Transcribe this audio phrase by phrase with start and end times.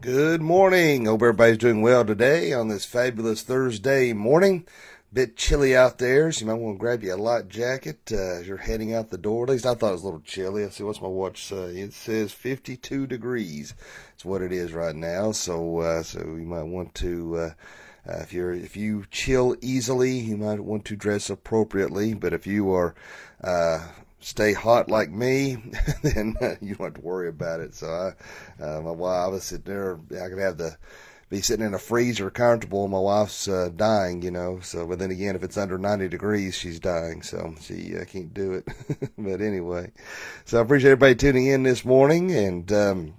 [0.00, 1.04] Good morning.
[1.04, 4.66] Hope everybody's doing well today on this fabulous Thursday morning.
[5.12, 8.16] Bit chilly out there, so you might want to grab you a light jacket uh,
[8.16, 9.44] as you're heading out the door.
[9.44, 10.62] At least I thought it was a little chilly.
[10.62, 11.80] Let's see what's my watch say.
[11.80, 13.74] It says 52 degrees.
[14.14, 15.32] It's what it is right now.
[15.32, 17.36] So, uh, so you might want to.
[17.36, 17.50] Uh,
[18.10, 22.14] uh, if you're if you chill easily, you might want to dress appropriately.
[22.14, 22.94] But if you are
[23.44, 23.86] uh,
[24.20, 25.56] stay hot like me,
[26.02, 27.74] then uh, you don't have to worry about it.
[27.74, 29.98] So I, uh, my wife, I was sitting there.
[30.22, 30.76] I could have the
[31.30, 32.88] be sitting in a freezer comfortable.
[32.88, 34.58] My wife's uh, dying, you know.
[34.62, 37.22] So, but then again, if it's under 90 degrees, she's dying.
[37.22, 38.68] So she uh, can't do it.
[39.18, 39.92] but anyway,
[40.44, 42.70] so I appreciate everybody tuning in this morning and.
[42.72, 43.14] Um,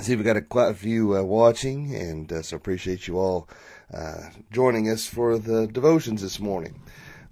[0.00, 3.48] see, we've got a, quite a few uh, watching, and uh, so appreciate you all
[3.94, 6.78] uh, joining us for the devotions this morning.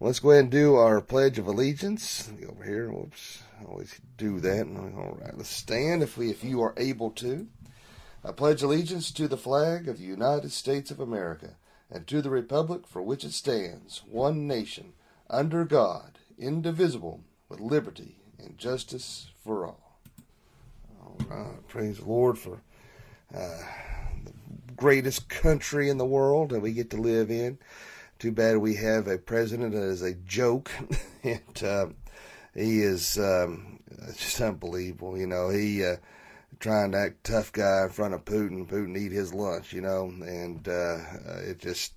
[0.05, 2.31] Let's go ahead and do our Pledge of Allegiance.
[2.47, 2.91] Over here.
[2.91, 3.43] Whoops.
[3.67, 4.67] Always do that.
[4.67, 5.35] All right.
[5.35, 7.49] Let's stand if we, if you are able to.
[8.23, 11.57] I pledge allegiance to the flag of the United States of America
[11.91, 14.93] and to the republic for which it stands, one nation,
[15.31, 20.00] under God, indivisible, with liberty and justice for all.
[21.00, 21.67] All right.
[21.67, 22.61] Praise the Lord for
[23.34, 23.62] uh,
[24.23, 24.33] the
[24.77, 27.56] greatest country in the world that we get to live in.
[28.25, 30.70] Too bad we have a president that is a joke,
[31.22, 31.89] and uh,
[32.55, 33.81] he is um,
[34.16, 35.19] just unbelievable.
[35.19, 35.97] You know, he uh,
[36.58, 38.66] trying to act tough guy in front of Putin.
[38.66, 40.97] Putin eat his lunch, you know, and uh,
[41.42, 41.92] it just.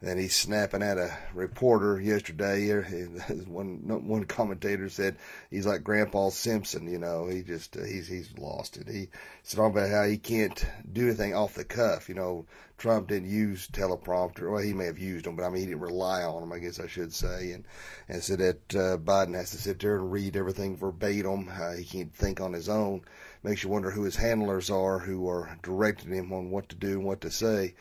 [0.00, 2.68] And he's snapping at a reporter yesterday.
[3.46, 5.16] One one commentator said
[5.50, 6.88] he's like Grandpa Simpson.
[6.88, 8.88] You know, he just uh, he's he's lost it.
[8.88, 9.08] He
[9.42, 12.08] said all about how he can't do anything off the cuff.
[12.08, 12.46] You know,
[12.78, 14.52] Trump didn't use teleprompter.
[14.52, 16.60] Well, he may have used them, but I mean, he didn't rely on them, I
[16.60, 17.50] guess I should say.
[17.50, 17.64] And,
[18.08, 21.48] and said that uh, Biden has to sit there and read everything verbatim.
[21.48, 23.02] Uh, he can't think on his own.
[23.42, 26.92] Makes you wonder who his handlers are who are directing him on what to do
[26.92, 27.74] and what to say.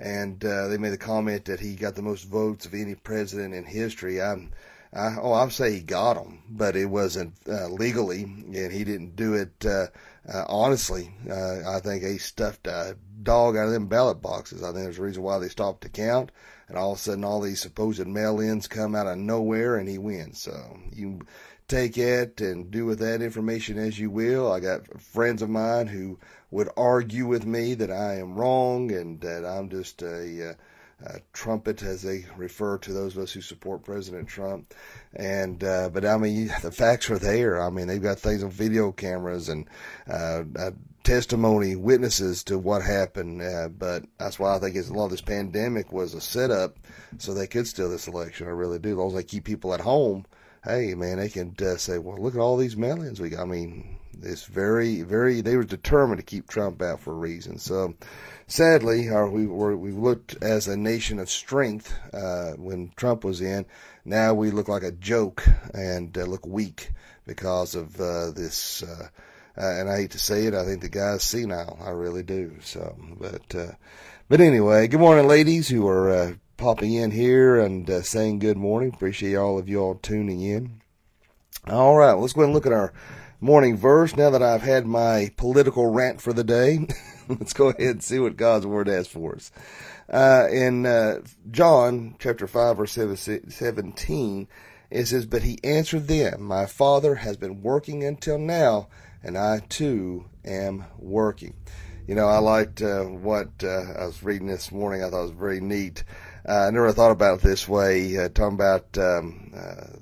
[0.00, 3.54] And uh, they made the comment that he got the most votes of any president
[3.54, 4.20] in history.
[4.20, 4.50] I'm,
[4.94, 9.14] I, oh, I'll say he got them, but it wasn't uh, legally, and he didn't
[9.14, 9.86] do it uh,
[10.26, 11.14] uh, honestly.
[11.28, 14.62] Uh, I think he stuffed a dog out of them ballot boxes.
[14.62, 16.32] I think there's a reason why they stopped the count,
[16.68, 19.98] and all of a sudden, all these supposed mail-ins come out of nowhere, and he
[19.98, 20.40] wins.
[20.40, 21.20] So you
[21.68, 24.50] take it and do with that information as you will.
[24.50, 26.18] I got friends of mine who
[26.50, 30.56] would argue with me that I am wrong and that I'm just a,
[31.04, 34.74] a trumpet, as they refer to those of us who support President Trump.
[35.14, 37.60] And uh, but I mean, the facts are there.
[37.60, 39.68] I mean, they've got things on video cameras and
[40.08, 40.70] uh, uh,
[41.04, 43.42] testimony, witnesses to what happened.
[43.42, 46.78] Uh, but that's why I think it's, a lot of this pandemic was a setup
[47.18, 48.48] so they could steal this election.
[48.48, 48.90] I really do.
[48.90, 50.26] As long as they keep people at home
[50.64, 53.42] hey man, they can uh, say, well, look at all these millions we got.
[53.42, 55.40] I mean, it's very, very.
[55.40, 57.58] They were determined to keep Trump out for a reason.
[57.58, 57.94] So,
[58.46, 63.40] sadly, our, we were we looked as a nation of strength uh, when Trump was
[63.40, 63.66] in.
[64.04, 65.44] Now we look like a joke
[65.74, 66.90] and uh, look weak
[67.26, 68.82] because of uh, this.
[68.82, 69.08] Uh,
[69.58, 71.78] uh, and I hate to say it, I think the guy's senile.
[71.82, 72.56] I really do.
[72.62, 73.72] So, but uh,
[74.28, 78.56] but anyway, good morning, ladies who are uh, popping in here and uh, saying good
[78.56, 78.92] morning.
[78.94, 80.80] Appreciate all of you all tuning in.
[81.66, 82.92] All right, let's go and look at our
[83.40, 84.16] morning verse.
[84.16, 86.86] Now that I've had my political rant for the day,
[87.28, 89.50] let's go ahead and see what God's word has for us.
[90.08, 92.98] Uh, in uh, John chapter 5, verse
[93.48, 94.48] 17,
[94.90, 98.88] it says, But he answered them, My Father has been working until now,
[99.22, 101.54] and I too am working.
[102.06, 105.04] You know, I liked uh, what uh, I was reading this morning.
[105.04, 106.02] I thought it was very neat.
[106.46, 108.18] Uh, I never thought about it this way.
[108.18, 109.52] Uh, talking about um,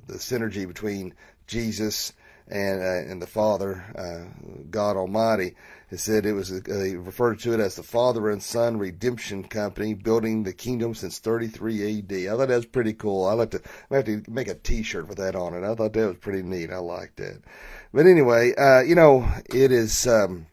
[0.06, 1.15] the synergy between
[1.47, 2.15] Jesus
[2.50, 5.54] and uh, and the Father, uh, God Almighty.
[5.91, 6.53] It said it was.
[6.53, 10.94] Uh, they referred to it as the Father and Son Redemption Company, building the kingdom
[10.94, 12.28] since 33 A.D.
[12.28, 13.26] I thought that was pretty cool.
[13.26, 13.62] I like to.
[13.91, 15.64] I have to make a T-shirt with that on it.
[15.64, 16.70] I thought that was pretty neat.
[16.70, 17.42] I liked that.
[17.92, 20.47] But anyway, uh, you know, it is um,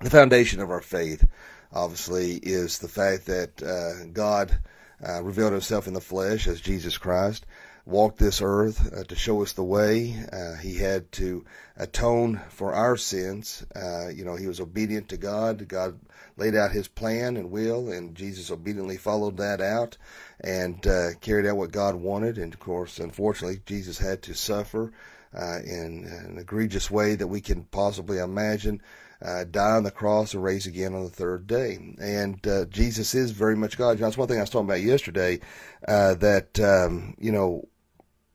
[0.00, 1.24] the foundation of our faith
[1.72, 4.58] obviously, is the fact that uh, God
[5.06, 7.46] uh, revealed himself in the flesh as Jesus Christ,
[7.86, 10.16] walked this earth uh, to show us the way.
[10.32, 11.44] Uh, he had to
[11.76, 13.64] atone for our sins.
[13.74, 15.66] Uh, you know, he was obedient to God.
[15.68, 15.98] God
[16.36, 19.96] laid out his plan and will, and Jesus obediently followed that out
[20.40, 22.36] and uh, carried out what God wanted.
[22.38, 24.92] And of course, unfortunately, Jesus had to suffer
[25.32, 28.80] in an egregious way that we can possibly imagine
[29.22, 31.78] uh, die on the cross and raise again on the third day.
[31.98, 33.92] And uh, Jesus is very much God.
[33.92, 35.40] You know, That's one thing I was talking about yesterday.
[35.86, 37.68] Uh, that um, you know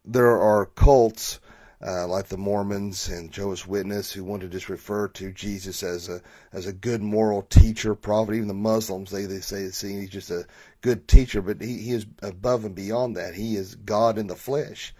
[0.06, 1.39] there are cults
[1.86, 6.09] uh, like the Mormons and Jehovah's Witness, who want to just refer to Jesus as
[6.09, 6.21] a
[6.53, 8.36] as a good moral teacher, prophet.
[8.36, 10.45] Even the Muslims, they they say see he's just a
[10.81, 13.33] good teacher, but he, he is above and beyond that.
[13.33, 14.94] He is God in the flesh.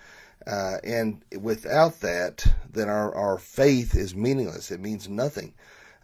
[0.48, 4.71] Uh, and without that, then our, our faith is meaningless.
[4.71, 5.53] It means nothing.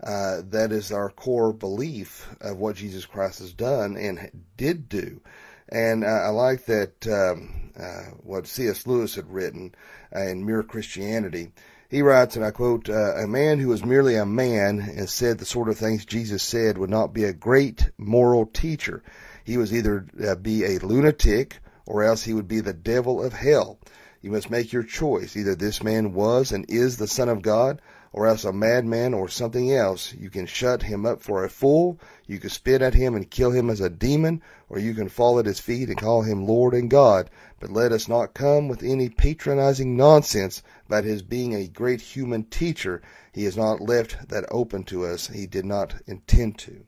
[0.04, 5.22] Uh, that is our core belief of what Jesus Christ has done and did do.
[5.70, 8.88] And I like that um, uh, what C.S.
[8.88, 9.74] Lewis had written
[10.15, 11.51] uh, in Mere Christianity.
[11.89, 15.38] He writes, and I quote, uh, A man who was merely a man and said
[15.38, 19.03] the sort of things Jesus said would not be a great moral teacher.
[19.44, 20.06] He was either
[20.41, 23.79] be a lunatic or else he would be the devil of hell.
[24.21, 25.38] You must make your choice.
[25.38, 27.81] Either this man was and is the Son of God,
[28.13, 30.13] or else a madman or something else.
[30.13, 33.51] You can shut him up for a fool, you can spit at him and kill
[33.51, 36.74] him as a demon, or you can fall at his feet and call him Lord
[36.74, 37.30] and God.
[37.59, 42.44] But let us not come with any patronizing nonsense about his being a great human
[42.44, 43.01] teacher.
[43.33, 45.27] He has not left that open to us.
[45.27, 46.86] He did not intend to.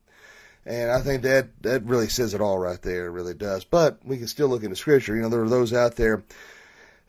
[0.65, 3.07] And I think that that really says it all right there.
[3.07, 3.63] It really does.
[3.63, 5.15] But we can still look into Scripture.
[5.15, 6.23] You know, there are those out there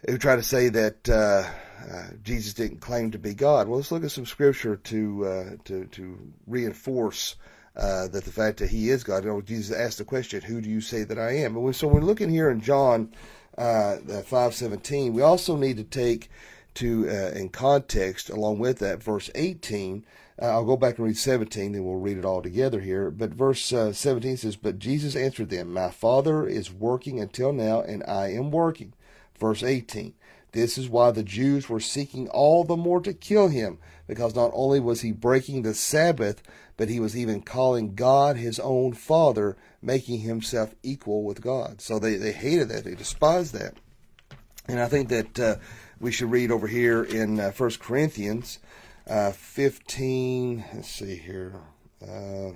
[0.09, 1.43] who try to say that uh,
[1.89, 3.69] uh, Jesus didn't claim to be God.
[3.69, 7.37] Well, let's look at some scripture to uh, to to reinforce
[7.77, 9.25] uh, that the fact that He is God.
[9.25, 11.73] You know, Jesus asked the question, "Who do you say that I am?" But when,
[11.73, 13.13] so we're looking here in John
[13.57, 16.31] uh, five seventeen, we also need to take
[16.75, 20.05] to uh, in context along with that verse eighteen.
[20.43, 23.11] I'll go back and read 17, then we'll read it all together here.
[23.11, 28.03] But verse 17 says, But Jesus answered them, My Father is working until now, and
[28.05, 28.95] I am working.
[29.39, 30.15] Verse 18
[30.53, 34.51] This is why the Jews were seeking all the more to kill him, because not
[34.55, 36.43] only was he breaking the Sabbath,
[36.77, 41.81] but he was even calling God his own Father, making himself equal with God.
[41.81, 43.75] So they, they hated that, they despised that.
[44.67, 45.57] And I think that uh,
[46.01, 48.59] we should read over here in uh, 1 Corinthians
[49.09, 50.65] uh, 15.
[50.75, 51.55] Let's see here.
[52.03, 52.55] Uh, I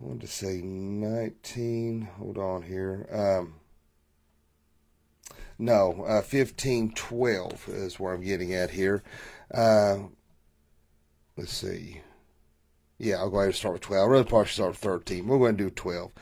[0.00, 2.08] wanted to say 19.
[2.18, 3.06] Hold on here.
[3.10, 3.54] Um,
[5.62, 9.04] no, uh, 1512 is where I'm getting at here.
[9.54, 9.98] Uh,
[11.36, 12.00] let's see.
[12.98, 14.04] Yeah, I'll go ahead and start with 12.
[14.04, 15.26] I'd rather probably start with 13.
[15.26, 16.12] We're going to do 12.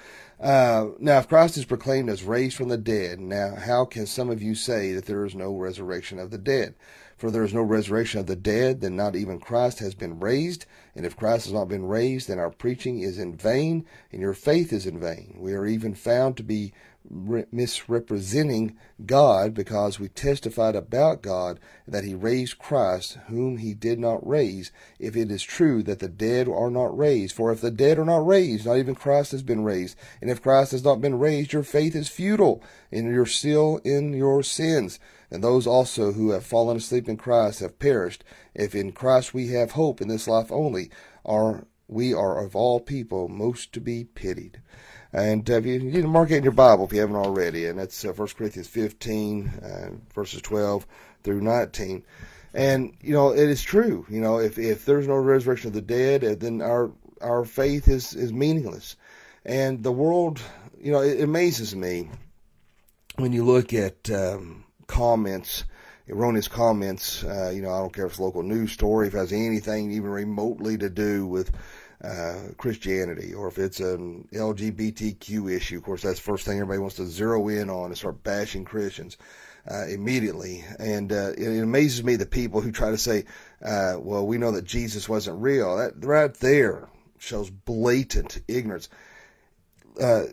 [0.41, 4.29] Uh, now, if Christ is proclaimed as raised from the dead, now how can some
[4.29, 6.75] of you say that there is no resurrection of the dead?
[7.17, 10.67] For there is no resurrection of the dead, then not even Christ has been raised.
[10.95, 14.35] And if Christ has not been raised, then our preaching is in vain, and your
[14.35, 15.37] faith is in vain.
[15.39, 16.73] We are even found to be
[17.09, 24.27] misrepresenting God because we testified about God that he raised Christ, whom he did not
[24.27, 27.35] raise, if it is true that the dead are not raised.
[27.35, 29.97] For if the dead are not raised, not even Christ has been raised.
[30.21, 32.63] And if Christ has not been raised, your faith is futile,
[32.93, 35.01] and you're still in your sins.
[35.31, 38.25] And those also who have fallen asleep in Christ have perished.
[38.55, 40.91] If in Christ we have hope in this life only,
[41.25, 44.61] are we are of all people most to be pitied.
[45.13, 47.67] And uh, you, need to mark it in your Bible if you haven't already.
[47.67, 50.87] And that's uh, 1 Corinthians 15, uh, verses 12
[51.25, 52.05] through 19.
[52.55, 54.07] And, you know, it is true.
[54.09, 56.91] You know, if, if there's no resurrection of the dead, uh, then our,
[57.21, 58.97] our faith is, is meaningless.
[59.45, 60.41] And the world,
[60.81, 62.09] you know, it, amazes me
[63.17, 65.65] when you look at um, comments,
[66.09, 67.25] erroneous comments.
[67.25, 69.33] Uh, you know, I don't care if it's a local news story, if it has
[69.33, 71.51] anything even remotely to do with
[72.03, 75.79] uh, Christianity, or if it's an LGBTQ issue.
[75.79, 78.65] Of course, that's the first thing everybody wants to zero in on and start bashing
[78.65, 79.17] Christians
[79.71, 80.65] uh, immediately.
[80.79, 83.25] And uh, it, it, amazes me the people who try to say,
[83.63, 86.89] uh, "Well, we know that Jesus wasn't real." That right there
[87.19, 88.89] shows blatant ignorance.
[90.01, 90.25] Uh,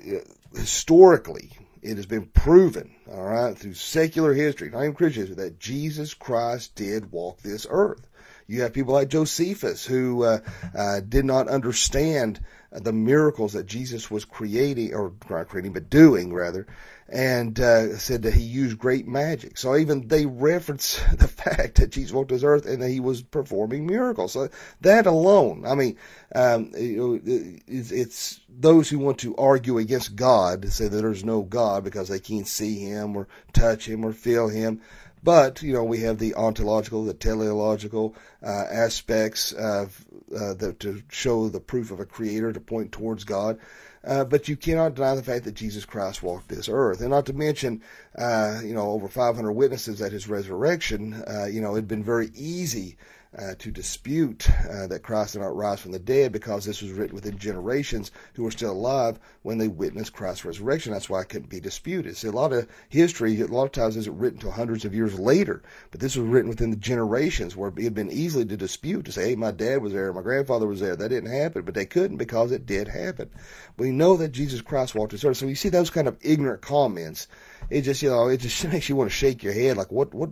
[0.55, 5.59] historically, it has been proven, all right, through secular history, not even Christian history, that
[5.59, 8.07] Jesus Christ did walk this earth.
[8.47, 10.39] You have people like Josephus who uh,
[10.75, 12.39] uh, did not understand
[12.71, 16.67] the miracles that Jesus was creating, or not creating, but doing rather,
[17.09, 19.57] and uh, said that he used great magic.
[19.57, 23.21] So even they reference the fact that Jesus walked this earth and that he was
[23.21, 24.33] performing miracles.
[24.33, 24.49] So
[24.81, 25.97] that alone, I mean,
[26.35, 31.83] um, it's, it's, those who want to argue against God, say that there's no God
[31.83, 34.81] because they can't see him or touch him or feel him.
[35.23, 41.01] But, you know, we have the ontological, the teleological uh, aspects of, uh, the, to
[41.09, 43.59] show the proof of a creator, to point towards God.
[44.03, 47.01] Uh, but you cannot deny the fact that Jesus Christ walked this earth.
[47.01, 47.81] And not to mention,
[48.17, 52.03] uh, you know, over 500 witnesses at his resurrection, uh, you know, it had been
[52.03, 52.95] very easy
[53.37, 56.91] uh, to dispute uh, that Christ did not rise from the dead because this was
[56.91, 60.93] written within generations who were still alive when they witnessed Christ's resurrection.
[60.93, 62.15] That's why it couldn't be disputed.
[62.15, 65.19] See, a lot of history, a lot of times, isn't written until hundreds of years
[65.19, 69.05] later, but this was written within the generations where it had been easily to dispute
[69.05, 70.95] to say, hey, my dad was there, my grandfather was there.
[70.95, 73.29] That didn't happen, but they couldn't because it did happen.
[73.77, 75.37] We know that Jesus Christ walked this earth.
[75.37, 77.27] So you see those kind of ignorant comments.
[77.69, 80.13] It just, you know, it just makes you want to shake your head like, what,
[80.13, 80.29] what,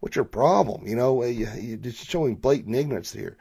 [0.00, 0.86] what's your problem?
[0.86, 3.36] You know, you, you're just showing blatant ignorance here.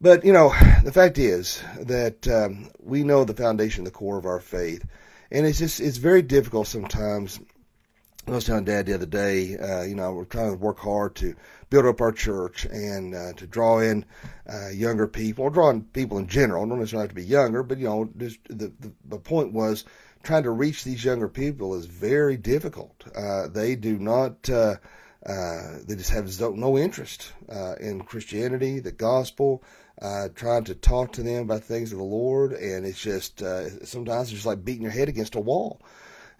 [0.00, 0.52] But, you know,
[0.82, 4.84] the fact is that um, we know the foundation, the core of our faith.
[5.30, 7.40] And it's just, it's very difficult sometimes.
[8.26, 11.14] I was telling Dad the other day, uh, you know, we're trying to work hard
[11.16, 11.34] to
[11.70, 14.04] build up our church and uh, to draw in
[14.48, 16.66] uh, younger people, or drawing people in general.
[16.66, 19.84] Don't necessarily have to be younger, but, you know, just the, the, the point was
[20.22, 23.04] trying to reach these younger people is very difficult.
[23.14, 24.48] Uh, they do not,
[25.26, 29.62] they just have no interest uh, in Christianity, the gospel,
[30.00, 33.84] uh, trying to talk to them about things of the Lord, and it's just uh,
[33.84, 35.80] sometimes it's just like beating your head against a wall,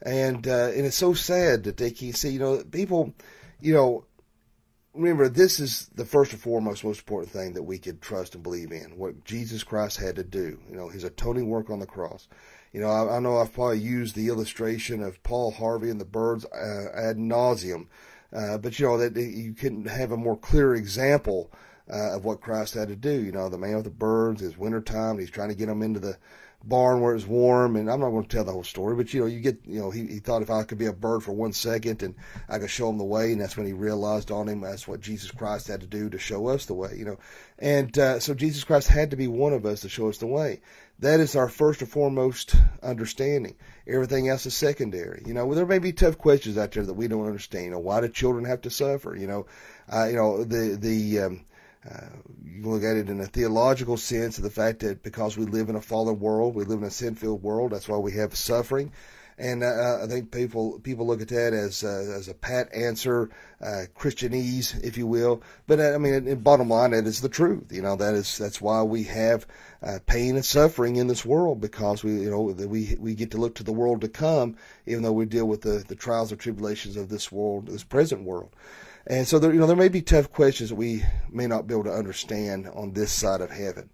[0.03, 2.31] and uh, and it's so sad that they can't see.
[2.31, 3.15] You know, people,
[3.61, 4.05] you know,
[4.95, 8.45] remember this is the first and foremost most important thing that we could trust and
[8.45, 11.87] believe in what jesus christ had to do you know his atoning work on the
[11.87, 12.29] cross
[12.73, 16.05] you know i, I know i've probably used the illustration of paul harvey and the
[16.05, 17.89] birds uh, ad nauseum
[18.35, 21.51] uh, but you know that you couldn't have a more clear example
[21.93, 23.13] uh, of what Christ had to do.
[23.13, 25.83] You know, the man with the birds, it's wintertime, and he's trying to get them
[25.83, 26.19] into the
[26.67, 27.77] barn where it's warm.
[27.77, 29.81] And I'm not going to tell the whole story, but you know, you get, you
[29.81, 32.15] know, he, he thought if I could be a bird for one second and
[32.49, 33.33] I could show him the way.
[33.33, 36.19] And that's when he realized on him that's what Jesus Christ had to do to
[36.19, 37.19] show us the way, you know.
[37.59, 40.27] And uh, so Jesus Christ had to be one of us to show us the
[40.27, 40.61] way.
[41.01, 43.57] That is our first and foremost understanding.
[43.87, 45.23] Everything else is secondary.
[45.27, 47.67] You know, well, there may be tough questions out there that we don't understand.
[47.67, 49.15] You know, why do children have to suffer?
[49.17, 49.47] You know,
[49.93, 51.45] uh, you know the the um,
[51.91, 52.07] uh,
[52.45, 55.69] you look at it in a theological sense of the fact that because we live
[55.69, 57.73] in a fallen world, we live in a sin-filled world.
[57.73, 58.93] That's why we have suffering.
[59.37, 62.73] And uh, uh I think people people look at that as uh, as a pat
[62.73, 65.43] answer, uh, Christianese, if you will.
[65.67, 67.73] But uh, I mean, in bottom line, that is the truth.
[67.73, 69.47] You know, that is that's why we have
[69.83, 73.39] uh, pain and suffering in this world because we you know we we get to
[73.39, 76.41] look to the world to come, even though we deal with the the trials and
[76.41, 78.51] tribulations of this world, this present world.
[79.07, 81.75] And so there, you know, there may be tough questions that we may not be
[81.75, 83.91] able to understand on this side of heaven,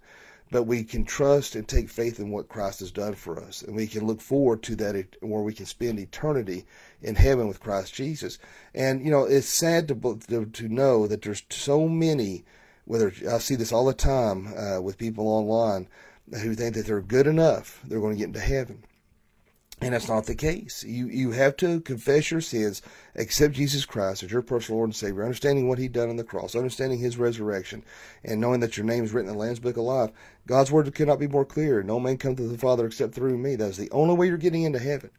[0.52, 3.74] but we can trust and take faith in what Christ has done for us, and
[3.74, 6.64] we can look forward to that where we can spend eternity
[7.02, 8.38] in heaven with Christ Jesus.
[8.74, 12.44] And you know, it's sad to to, to know that there's so many.
[12.84, 15.86] Whether I see this all the time uh, with people online
[16.32, 18.82] who think that they're good enough, they're going to get into heaven.
[19.82, 20.84] And that's not the case.
[20.84, 22.82] You you have to confess your sins,
[23.16, 26.24] accept Jesus Christ as your personal Lord and Savior, understanding what He done on the
[26.24, 27.82] cross, understanding His resurrection,
[28.22, 30.10] and knowing that your name is written in the Lamb's Book of Life.
[30.46, 31.82] God's word cannot be more clear.
[31.82, 33.56] No man comes to the Father except through me.
[33.56, 35.10] That is the only way you're getting into heaven.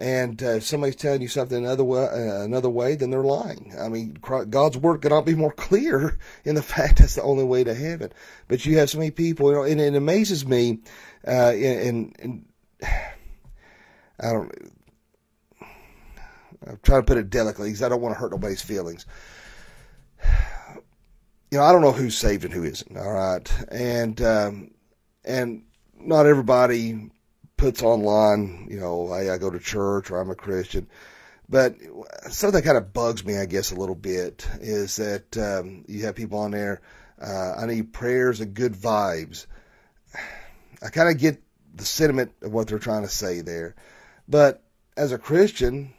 [0.00, 3.74] And uh, if somebody's telling you something another way, uh, another way, then they're lying.
[3.78, 7.64] I mean, God's word cannot be more clear in the fact that's the only way
[7.64, 8.12] to heaven.
[8.46, 10.78] But you have so many people, you know, and it amazes me.
[11.26, 12.44] Uh, and, and
[14.20, 14.52] I don't.
[16.66, 19.06] I'm trying to put it delicately because I don't want to hurt nobody's feelings.
[21.50, 22.96] You know, I don't know who's saved and who isn't.
[22.96, 24.70] All right, and um,
[25.24, 25.62] and
[25.94, 27.10] not everybody
[27.56, 28.66] puts online.
[28.70, 30.88] You know, hey, I go to church or I'm a Christian.
[31.48, 31.76] But
[32.28, 36.04] something that kind of bugs me, I guess, a little bit is that um, you
[36.04, 36.82] have people on there.
[37.20, 39.46] Uh, I need prayers and good vibes.
[40.82, 41.42] I kind of get
[41.74, 43.76] the sentiment of what they're trying to say there.
[44.28, 44.62] But
[44.96, 45.94] as a Christian,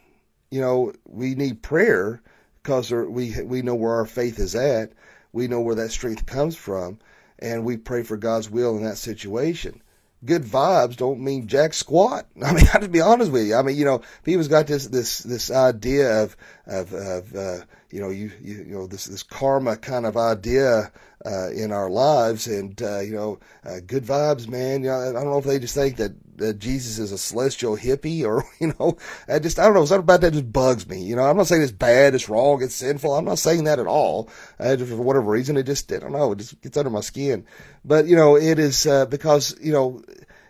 [0.50, 2.22] you know, we need prayer
[2.62, 4.92] because we we know where our faith is at.
[5.32, 6.98] We know where that strength comes from,
[7.38, 9.82] and we pray for God's will in that situation.
[10.24, 12.26] Good vibes don't mean jack squat.
[12.44, 13.56] I mean, I to be honest with you.
[13.56, 17.60] I mean, you know, people's got this this this idea of of, of uh,
[17.90, 20.92] you know you, you you know this this karma kind of idea
[21.24, 24.82] uh, in our lives, and uh, you know, uh, good vibes, man.
[24.82, 26.12] You know, I don't know if they just think that
[26.58, 28.96] Jesus is a celestial hippie or, you know,
[29.28, 31.02] I just, I don't know, something about that just bugs me.
[31.02, 33.14] You know, I'm not saying it's bad, it's wrong, it's sinful.
[33.14, 34.28] I'm not saying that at all.
[34.58, 37.44] Uh, for whatever reason, it just, I don't know, it just gets under my skin.
[37.84, 40.02] But, you know, it is, uh, because, you know,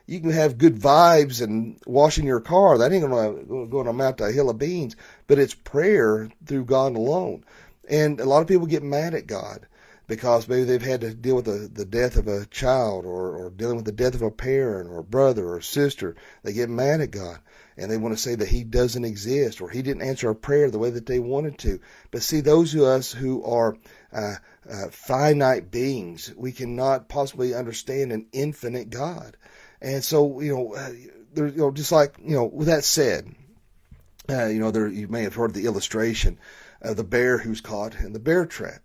[0.06, 2.76] you can have good vibes and washing your car.
[2.78, 4.96] That ain't gonna go to amount to a hill of beans,
[5.28, 7.44] but it's prayer through God alone.
[7.88, 9.66] And a lot of people get mad at God
[10.10, 13.48] because maybe they've had to deal with the, the death of a child or, or
[13.48, 16.16] dealing with the death of a parent or a brother or sister.
[16.42, 17.38] They get mad at God
[17.76, 20.68] and they want to say that He doesn't exist or He didn't answer a prayer
[20.68, 21.78] the way that they wanted to.
[22.10, 23.76] But see, those of us who are
[24.12, 24.34] uh,
[24.68, 29.36] uh, finite beings, we cannot possibly understand an infinite God.
[29.80, 30.90] And so, you know, uh,
[31.34, 33.32] there, you know, just like you know, with that said,
[34.28, 36.36] uh, you know, there you may have heard the illustration
[36.82, 38.82] of the bear who's caught in the bear trap.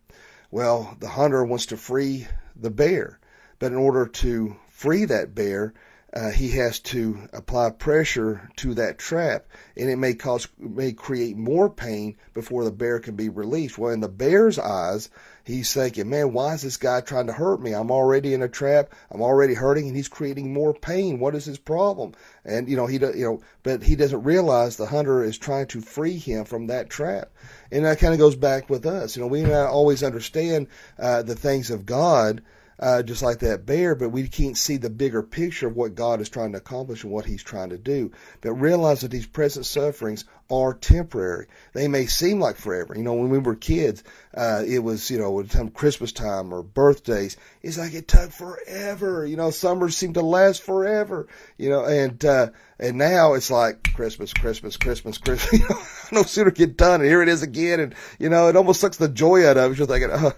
[0.52, 3.20] Well, the hunter wants to free the bear,
[3.60, 5.74] but in order to free that bear,
[6.16, 11.36] uh, he has to apply pressure to that trap, and it may cause may create
[11.36, 13.78] more pain before the bear can be released.
[13.78, 15.10] Well, in the bear's eyes,
[15.44, 17.74] he's thinking, "Man, why is this guy trying to hurt me?
[17.74, 18.94] I'm already in a trap.
[19.12, 21.20] I'm already hurting, and he's creating more pain.
[21.20, 22.14] What is his problem?"
[22.46, 25.82] And you know, he you know, but he doesn't realize the hunter is trying to
[25.82, 27.34] free him from that trap.
[27.74, 29.18] And that kind of goes back with us.
[29.18, 30.68] You know, we not always understand
[30.98, 32.42] uh, the things of God
[32.80, 36.22] uh, just like that bear, but we can't see the bigger picture of what God
[36.22, 38.12] is trying to accomplish and what He's trying to do.
[38.42, 41.48] But realize that these present sufferings are temporary.
[41.74, 42.94] They may seem like forever.
[42.96, 44.04] You know, when we were kids,
[44.36, 49.26] uh, it was, you know, time Christmas time or birthdays, it's like it took forever.
[49.26, 51.28] You know, summers seem to last forever.
[51.58, 55.54] You know, and uh, and now it's like Christmas, Christmas, Christmas, Christmas.
[55.56, 58.56] You know, no sooner get done, and here it is again, and you know, it
[58.56, 59.78] almost sucks the joy out of it.
[59.78, 60.34] You're thinking, oh,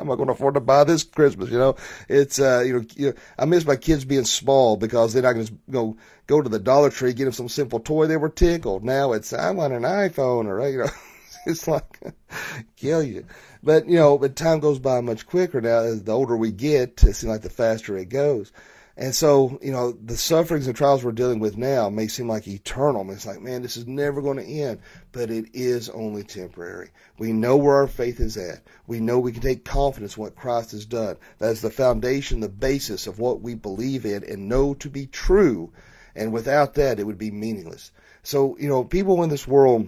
[0.00, 1.50] am I going to afford to buy this Christmas?
[1.50, 1.76] You know,
[2.08, 5.32] it's uh, you know, you know, I miss my kids being small because then I
[5.32, 8.06] can just go go to the Dollar Tree, get them some simple toy.
[8.06, 8.84] They were tickled.
[8.84, 10.90] Now it's I want an iPhone or you know,
[11.46, 12.00] it's like
[12.76, 13.26] kill you.
[13.62, 15.80] But you know, but time goes by much quicker now.
[15.80, 18.52] As the older we get, it seems like the faster it goes.
[19.00, 22.48] And so, you know, the sufferings and trials we're dealing with now may seem like
[22.48, 23.08] eternal.
[23.12, 24.80] It's like, man, this is never going to end,
[25.12, 26.90] but it is only temporary.
[27.16, 28.60] We know where our faith is at.
[28.88, 31.16] We know we can take confidence in what Christ has done.
[31.38, 35.06] That is the foundation, the basis of what we believe in and know to be
[35.06, 35.72] true.
[36.16, 37.92] And without that, it would be meaningless.
[38.24, 39.86] So, you know, people in this world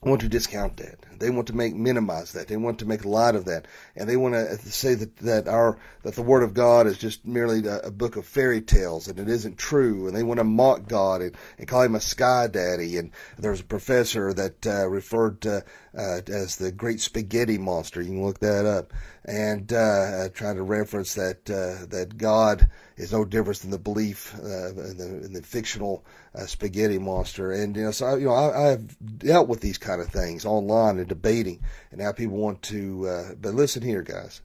[0.00, 0.96] want to discount that.
[1.22, 2.48] They want to make minimize that.
[2.48, 5.78] They want to make light of that, and they want to say that that our
[6.02, 9.18] that the Word of God is just merely a, a book of fairy tales and
[9.18, 10.06] it isn't true.
[10.06, 12.96] And they want to mock God and, and call him a sky daddy.
[12.96, 15.64] And there's a professor that uh, referred to
[15.96, 18.02] uh, as the Great Spaghetti Monster.
[18.02, 18.92] You can look that up
[19.24, 24.34] and uh, trying to reference that uh, that God is no different than the belief
[24.34, 27.52] uh, in, the, in the fictional uh, spaghetti monster.
[27.52, 30.98] And you know, so you know, I, have dealt with these kind of things online
[30.98, 33.08] and debating, and now people want to.
[33.08, 34.40] Uh, but listen here, guys.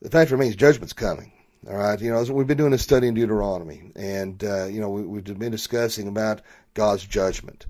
[0.00, 1.32] The fact remains, judgment's coming.
[1.68, 4.90] All right, you know, we've been doing a study in Deuteronomy, and uh, you know,
[4.90, 6.42] we, have been discussing about
[6.74, 7.66] God's judgment,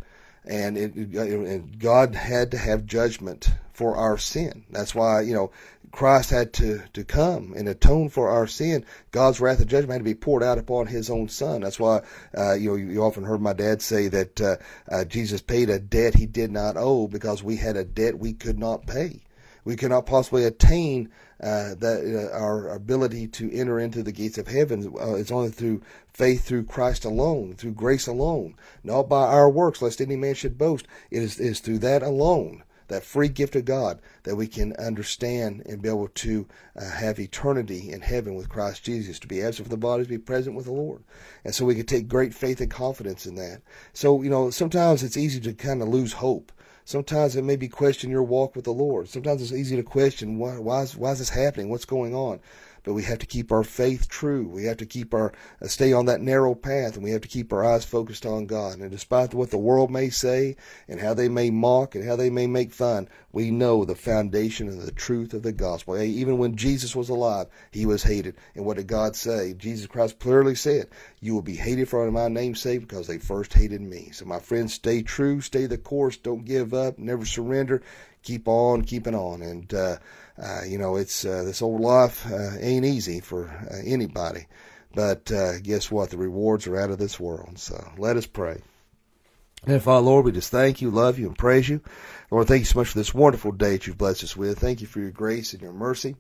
[0.47, 3.51] and it, and God had to have judgment
[3.83, 4.65] for our sin.
[4.71, 5.51] That's why you know
[5.91, 8.85] Christ had to, to come and atone for our sin.
[9.11, 11.63] God's wrath and judgment had to be poured out upon His own Son.
[11.63, 12.03] That's why
[12.39, 14.57] uh, you know you often heard my dad say that uh,
[14.89, 18.35] uh, Jesus paid a debt He did not owe because we had a debt we
[18.35, 19.21] could not pay.
[19.65, 24.47] We cannot possibly attain uh, that uh, our ability to enter into the gates of
[24.47, 24.95] heaven.
[24.97, 29.83] Uh, it's only through faith through Christ alone, through grace alone, not by our works,
[29.83, 30.87] lest any man should boast.
[31.11, 34.75] It is, it is through that alone that free gift of God that we can
[34.75, 39.43] understand and be able to uh, have eternity in heaven with Christ Jesus, to be
[39.43, 41.03] absent from the body, to be present with the Lord.
[41.45, 43.63] And so we can take great faith and confidence in that.
[43.93, 46.53] So, you know, sometimes it's easy to kind of lose hope.
[46.85, 49.09] Sometimes it may be question your walk with the Lord.
[49.09, 51.69] Sometimes it's easy to question why, why, is, why is this happening?
[51.69, 52.41] What's going on?
[52.85, 54.49] But we have to keep our faith true.
[54.49, 57.29] We have to keep our uh, stay on that narrow path, and we have to
[57.29, 58.79] keep our eyes focused on God.
[58.79, 60.57] And despite what the world may say
[60.89, 64.69] and how they may mock and how they may make fun, we know the foundation
[64.69, 65.99] and the truth of the gospel.
[65.99, 68.37] Even when Jesus was alive, he was hated.
[68.55, 69.55] And what did God say?
[69.55, 70.89] Jesus Christ clearly said,
[71.21, 74.39] "You will be hated for my name's sake because they first hated me." So, my
[74.39, 77.83] friends, stay true, stay the course, don't give up, never surrender
[78.23, 79.43] keep on keeping on.
[79.43, 79.97] And, uh,
[80.43, 84.47] uh, you know, it's, uh, this old life, uh, ain't easy for uh, anybody.
[84.95, 86.11] But, uh, guess what?
[86.11, 87.59] The rewards are out of this world.
[87.59, 88.61] So let us pray.
[89.65, 91.81] And Father, Lord, we just thank you, love you, and praise you.
[92.31, 94.59] Lord, thank you so much for this wonderful day that you've blessed us with.
[94.59, 96.17] Thank you for your grace and your mercy.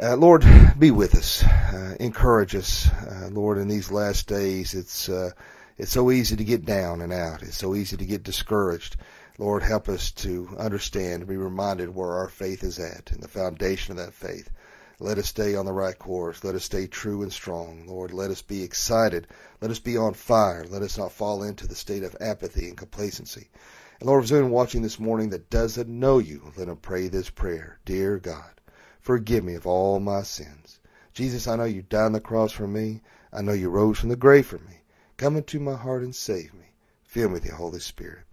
[0.00, 0.46] Uh, Lord,
[0.78, 1.44] be with us.
[1.44, 4.74] Uh, encourage us, uh, Lord, in these last days.
[4.74, 5.10] It's,
[5.76, 7.42] it's so easy to get down and out.
[7.42, 8.96] It's so easy to get discouraged.
[9.38, 13.28] Lord, help us to understand and be reminded where our faith is at and the
[13.28, 14.50] foundation of that faith.
[15.00, 16.44] Let us stay on the right course.
[16.44, 17.86] Let us stay true and strong.
[17.86, 19.28] Lord, let us be excited.
[19.62, 20.66] Let us be on fire.
[20.68, 23.48] Let us not fall into the state of apathy and complacency.
[24.00, 27.30] And Lord, if anyone watching this morning that doesn't know you, let them pray this
[27.30, 27.78] prayer.
[27.84, 28.58] Dear God,
[29.08, 30.80] Forgive me of all my sins.
[31.14, 33.00] Jesus, I know you died on the cross for me.
[33.32, 34.82] I know you rose from the grave for me.
[35.16, 36.74] Come into my heart and save me.
[37.04, 38.27] Fill me with the Holy Spirit.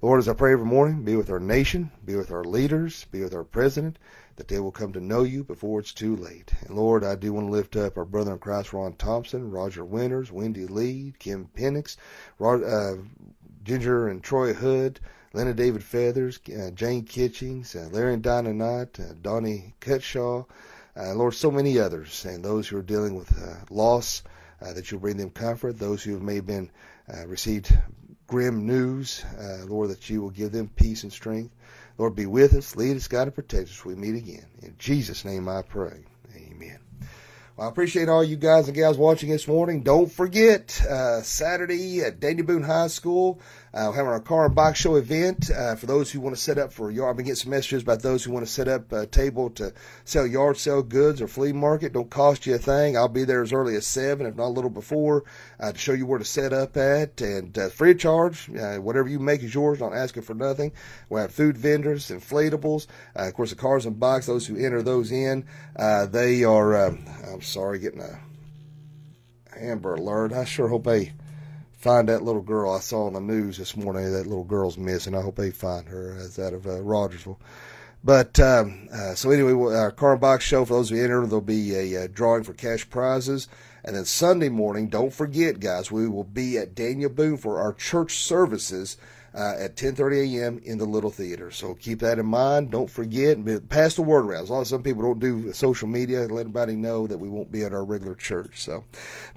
[0.00, 3.24] Lord, as I pray every morning, be with our nation, be with our leaders, be
[3.24, 3.98] with our president,
[4.36, 6.52] that they will come to know you before it's too late.
[6.60, 9.84] And Lord, I do want to lift up our brother in Christ, Ron Thompson, Roger
[9.84, 11.96] Winters, Wendy Lee, Kim Penix,
[12.40, 13.02] uh,
[13.64, 15.00] Ginger and Troy Hood,
[15.32, 20.46] Lena David Feathers, uh, Jane Kitchings, uh, Larry and Dinah Knight, uh, Donnie Cutshaw,
[20.96, 24.22] uh, Lord, so many others, and those who are dealing with uh, loss,
[24.62, 25.76] uh, that you'll bring them comfort.
[25.76, 26.70] Those who have may have been
[27.26, 27.76] received
[28.28, 31.52] grim news, uh, Lord, that you will give them peace and strength.
[31.96, 33.84] Lord, be with us, lead us, God, and protect us.
[33.84, 34.46] We meet again.
[34.62, 36.04] In Jesus' name I pray.
[36.36, 36.78] Amen.
[37.56, 39.82] Well, I appreciate all you guys and gals watching this morning.
[39.82, 43.40] Don't forget, uh, Saturday at Daniel Boone High School,
[43.78, 46.42] uh, we're having our car and bike show event uh, for those who want to
[46.42, 47.10] set up for yard.
[47.10, 49.72] I've been getting some messages about those who want to set up a table to
[50.04, 51.92] sell yard sale goods or flea market.
[51.92, 52.96] Don't cost you a thing.
[52.96, 55.22] I'll be there as early as seven, if not a little before,
[55.60, 58.50] uh, to show you where to set up at and uh, free of charge.
[58.50, 59.78] Uh, whatever you make is yours.
[59.78, 60.72] Not asking for nothing.
[61.08, 64.82] We'll have food vendors, inflatables, uh, of course the cars and box, Those who enter
[64.82, 65.44] those in,
[65.76, 66.88] they are.
[66.88, 68.18] Um, I'm sorry, getting a
[69.56, 70.32] Amber Alert.
[70.32, 71.12] I sure hope they
[71.88, 74.12] find that little girl I saw on the news this morning.
[74.12, 75.14] That little girl's missing.
[75.14, 76.18] I hope they find her.
[76.18, 77.40] As out of uh, Rogersville.
[78.04, 81.74] But um, uh, so anyway, our car box show for those who enter, there'll be
[81.74, 83.48] a, a, uh, drawing for cash prizes,
[83.82, 87.72] and then Sunday morning, don't forget, guys, we will be at Daniel Boone for our
[87.72, 88.98] church services
[89.38, 90.60] uh, at 10:30 a.m.
[90.64, 91.52] in the Little Theater.
[91.52, 92.72] So keep that in mind.
[92.72, 93.38] Don't forget.
[93.68, 94.42] Pass the word around.
[94.42, 97.52] As long as some people don't do social media, let everybody know that we won't
[97.52, 98.60] be at our regular church.
[98.60, 98.84] So,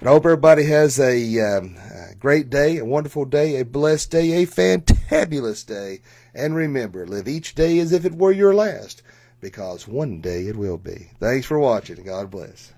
[0.00, 4.10] but I hope everybody has a, um, a great day, a wonderful day, a blessed
[4.10, 6.00] day, a fantabulous day,
[6.34, 9.02] and remember, live each day as if it were your last,
[9.40, 11.10] because one day it will be.
[11.20, 12.02] Thanks for watching.
[12.02, 12.72] God bless.